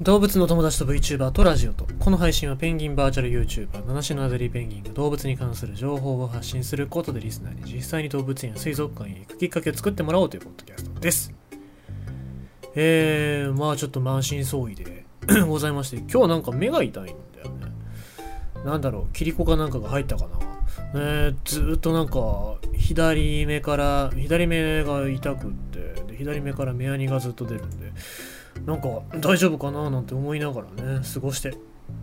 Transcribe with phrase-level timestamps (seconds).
[0.00, 1.84] 動物の友達と VTuber とラジオと。
[1.98, 11.34] この配信はペンギンバーチャル YouTuber 七種のアデリーペンギンが動物に関する情報を発信することでリスナーに実際に動物園や水族館へ行くきっかけを作ってもらおうというポッドキャストです。
[12.76, 15.04] えー、まあちょっと満身創痍で
[15.48, 15.96] ございまして。
[15.96, 17.12] 今日なんか目が痛いんだ
[17.42, 17.72] よね。
[18.64, 20.38] なんだろうキリコかなんかが入ったかな。
[20.94, 27.90] えー、ずーっとなんか左目から左目が痛くってで左目から目やにがずっと出るんで。
[28.66, 31.56] なんか大丈夫かななんて思いながらね過ごして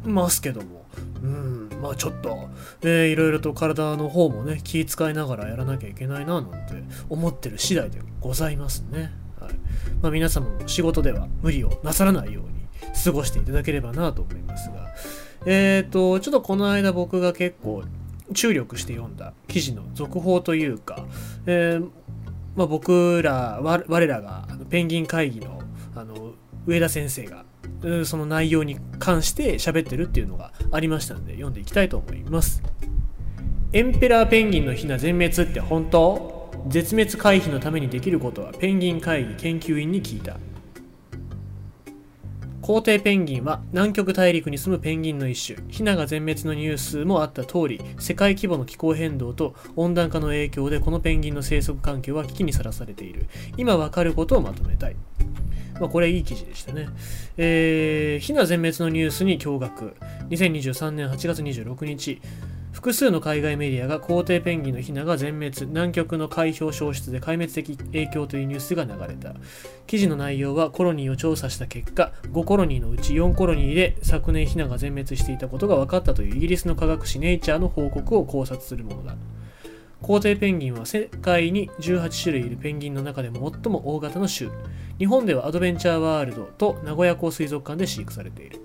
[0.03, 0.85] ますけども。
[1.21, 2.49] うんまあちょっと、
[2.81, 6.73] えー、いろいろと体の方もね気遣いながらやらなきゃいけないななんて
[7.09, 9.11] 思ってる次第でございますね。
[9.39, 9.53] はい。
[10.01, 12.65] まあ、皆様も仕事では無理をなさらないように
[13.03, 14.93] 過ごしていただければなと思いますが。
[15.45, 17.83] えっ、ー、とちょっとこの間僕が結構
[18.33, 21.05] 注力して読んだ記事の続報というか、
[21.45, 21.89] えー
[22.55, 25.61] まあ、僕ら我らがペンギン会議の
[25.95, 26.33] あの
[26.65, 27.45] 上田先生が
[28.05, 32.63] その内容に関して喋ってるっていうのがありましたので読んでいきたいと思います。
[33.73, 36.33] エンペラーペンギンのヒナ全滅って本当？
[36.67, 40.37] 絶滅回避のためにできることはペンギン会議研究員に聞いた。
[42.61, 45.59] 皇帝ペンギンは南極大陸に住むペンギンの一種。
[45.69, 53.27] ヒナが全滅のニュースもあった通り世界規模の気候変動と温暖化の影響でこのペンギンの生息環境は危機にさらされている。
[53.57, 54.95] 今わかることをまとめたい。
[55.79, 56.87] まあ、これいい記事でしたね。
[57.37, 59.93] えー、ヒナ全滅のニュースに驚愕。
[60.29, 62.21] 2023年8月26日、
[62.75, 69.33] 複数の海外メディアが皇帝ペンギンのヒナが全滅、南極の海氷消失で壊滅的影響というニュースが流れた。
[69.87, 79.15] 記事の内容はコロニーを調査した結果、5コロニーのうち4コロニーで昨年ヒナが全滅していたことが分かったというイギリスの科学誌ネイチャーの報告を考察するものだ。
[80.01, 84.49] 皇帝ペンギンは世界に18種類いるペンギンの中でも最も大型の種。
[84.97, 88.61] 日本ではアドベンチャーワールドと名古屋港水族館で飼育されている。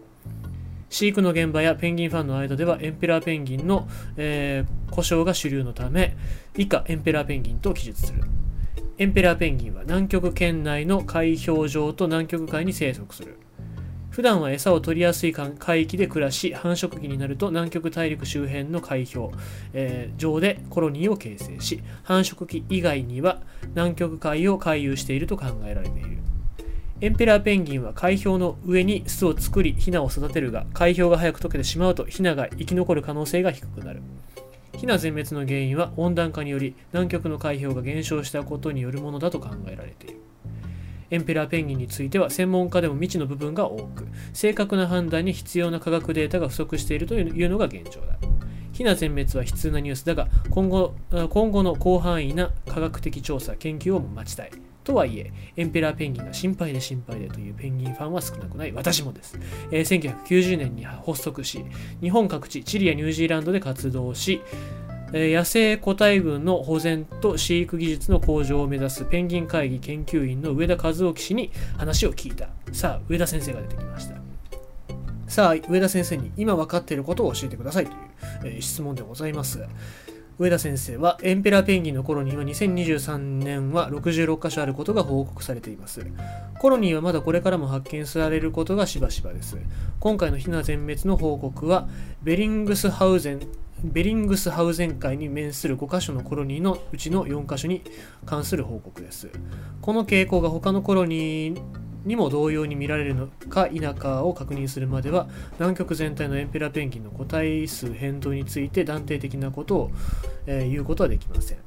[0.90, 6.16] 飼育の現場やペンギンファンの間ではエンペラーペンギンの、えー、故障が主流のため
[6.56, 8.24] 以下エンペラーペンギンと記述する
[8.98, 13.38] エンペラーペンギンは南極圏内の海氷上と南極海に生息する
[14.10, 19.32] 普段は餌を取りやすい海域で暮らし繁殖期になると南極大陸周辺の海氷、
[19.72, 26.18] えー、上でコロニーを形成し繁殖期以外には南極海を回遊していると考えられている。
[27.02, 34.02] エンペラーペンギンは海氷の上に巣を作りヒナを育てるが海氷が早く溶けてしまうとヒナが生き残る可能性が低くなる。
[34.76, 40.20] ヒナ全滅の原因は温暖化により南極の海氷が減少したことによるものだと考えられている。
[41.10, 48.16] エンペラーペンギンについては専門家でも未知の部分が多く正確な判断に必要な科学データが不足しているというのが現状だ。
[48.72, 54.50] ヒナ全滅は悲痛なニュースだが今後今後の広範囲な科学的調査研究を待ちたい。
[54.82, 58.72] とはいえ、エンペラーペンギンが心配で心配でというペンギンファンは少なくない。
[58.72, 59.38] 私もです。
[59.70, 61.64] えー、1990年に発足し、
[62.00, 64.40] 日本各地、チリやニュージーランドで活動し、
[65.12, 72.48] 野生個体群の保全と飼育技術の向上を目指すペンギン会議研究員の上田和興氏に話を聞いた。
[72.72, 74.14] さあ、上田先生が出てきました。
[75.26, 77.92] さあ、上田先生に今分かっていることを教えてくださいと
[78.46, 79.60] いう、え、質問でございます。
[80.40, 86.06] 上田先生はエンペラーペンギンのコロニーは2023年は66箇所あることが報告されています。
[86.58, 89.58] コロニーはまだこれからも発見されることがしばしばです。
[89.98, 91.88] 今回のヒナ全滅の報告は
[92.22, 93.40] ベリングスハウゼン
[93.82, 97.82] ベリングスハウゼン海に面する5カ所のコロニーのうちの4カ所に
[98.26, 99.30] 関する報告です。
[99.80, 101.62] この傾向が他のコロニー
[102.04, 109.90] にも同様に見られるのか否かを確認するまでは南極全体のエンペラペンギンの個体数変動について断定的なことを、
[110.46, 111.58] えー、言うことはできません。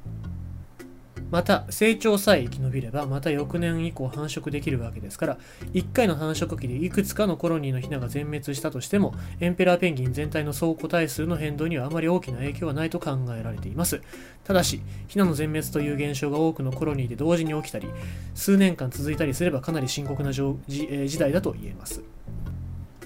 [1.30, 5.38] また成長さえ生き延びればまた翌年以降繁殖できるわけですから
[5.72, 14.02] 1回の繁殖期でいくつかのコロニーのヒナが全滅したとしてもエンペラーペンギン全体の総個体数の変動にはあまり大きな影響はないと考えられています。
[14.44, 17.88] ただしヒナの全滅という現象が多くのコロニーで同時に起きたり
[18.34, 22.02] 数年間続いたりすればかなり深刻な時代だと言えます。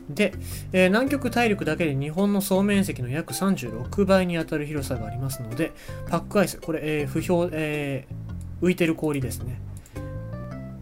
[0.08, 0.34] で、
[0.72, 5.72] えー、南極大陸だけで日本の総面積の約36倍にあたる広さがありますので、
[6.08, 9.60] パックアイス、これ、えー、不評、えー、浮いてる氷ですね。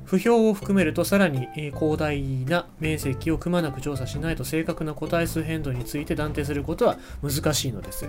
[0.06, 8.06] 不評を含めるとさらに広大な面積をくまなく調査しないと正確な個体数変動について断定することは難しいのです。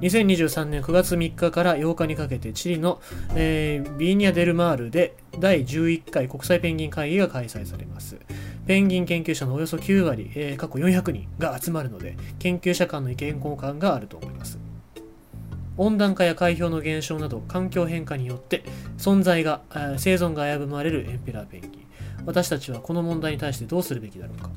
[0.00, 3.00] 2023年9月3日から8日にかけてチリの、
[3.34, 8.16] えー、ビーニャ・デルマールで第11回国際ペンギン会議が開催されます。
[8.66, 14.58] ペンギン研究者のおよそ9割、えー、過去400人が集まるので、研究者間の意見交換があると思います。
[15.76, 18.62] 温暖化や海氷の減少など環境変化によって
[18.96, 21.70] 存在がえ、生存が危ぶまれるエンペラーペンギン。
[22.26, 24.50] 私たちはこの問題に対してどうするべきだろうか。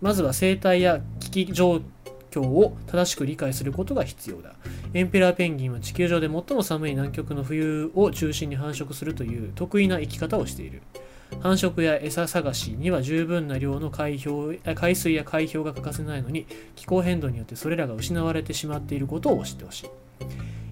[0.00, 1.82] まずは生態や危機状
[2.30, 4.54] 況を正しく理解することが必要だ。
[4.94, 10.82] エンペラーペンギンは地球上で最も寒い南極の冬を中心に繁殖するという得意な生き方をしている。
[11.40, 19.90] 繁殖や餌探しには十分な量の海氷海水や海氷が欠かせないのに気候変動によってそれらが失われてしまっていることを知ってほしい。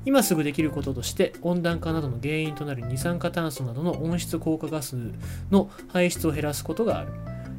[0.06, 4.96] 今すぐできることとして温暖化などの原因となる二酸化炭素などの温室効果ガス
[5.50, 7.12] の排出を減らすことがある。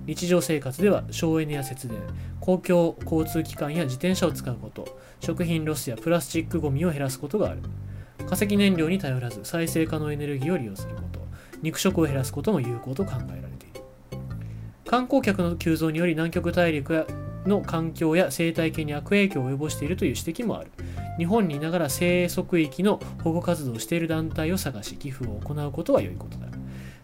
[0.05, 1.97] 日常生活では省エネや節電、
[2.39, 7.61] 公共交通機関や自転車を使うこと、食品ロスやプラスチックごみを減らすことがある。
[8.29, 11.24] 化石燃料に頼らず再生可能エネルギーを利用すること、
[11.61, 13.81] 肉食を減らすことも有効と考えられている。
[14.85, 17.05] 観光客の急増により南極大陸
[17.45, 20.71] の環境や生態系に悪影響を及ぼしているという指摘もある。
[21.17, 26.47] 日本にいながら生息域の保護活動をしている団体を探し寄付を行うことは良いことだ。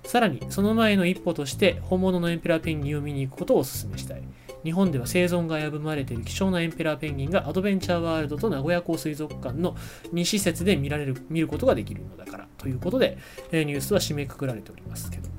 [0.04, 4.24] さらに、その前の一歩として、本物のエンペラーペンギンを見に行くことをお勧めしたい。
[4.64, 9.76] 日本では生存が危ぶまれている希少なエンペラーペンギンがアドベンチャーワールドと名古屋港水族館の
[10.14, 12.48] 2施設で見られる、見ることができるのだから。
[12.58, 13.18] ということで、
[13.52, 15.36] えニュースは締めくくられておりますけども。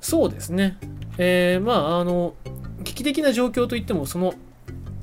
[0.00, 0.78] そうですね。
[1.18, 2.34] えー、まあ、あの、
[2.84, 4.34] 危機的な状況といっても、その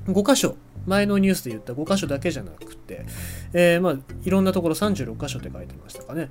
[0.07, 0.55] 5箇所、
[0.87, 3.05] 前のニュースで言った5箇所だけじゃなくて、
[3.53, 6.29] えー、まあ、いろんなところ36箇所って書いてましたかね。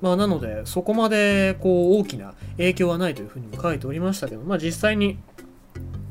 [0.00, 5.18] まあ、なので、そこまでこう大きな影響はないというふうにも書いておりましたけど、まあ、実際に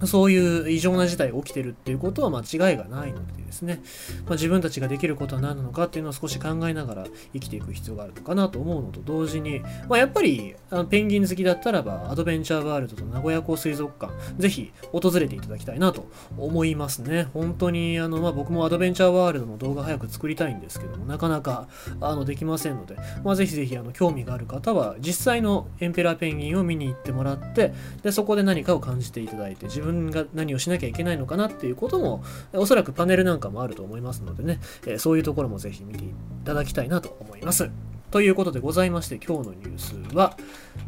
[0.03, 3.79] そういう異常な事態が起きてるっていうことは間違いがないのでですね、
[4.25, 17.27] まあ、自分たちができることは何なのかっていうのを少し考えながら生きていく必要があるのかなと思うのと同時に、まあ、やっぱりあのペンギン好きだったらばアドベンチャーワールドと名古屋港水族館ぜひ訪れていただきたいなと思いますね。
[17.33, 21.67] 本当にあの、まあ、僕もアドベンチャーワールドの動画早く作りたいんですけどもなかなか
[22.01, 27.73] あのできませんので、まあ、ぜひぜひあの興味がある方は実際のエンペラーペンギンを見に行ってもらって
[28.03, 32.23] でそこで何かを感じていただいて自分が何をしなきゃいけないのかなっていうことも
[32.53, 36.07] おそらくパネルなんかかもあると思いますのでね、えそういうところもぜひ見てい
[36.43, 37.69] ただきたいなと思います。
[38.11, 40.37] ということでございまして今日のニュースは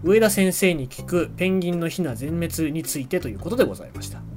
[0.04, 4.37] 上田先生に聞くペンギンのヒナ全滅についてということでございました。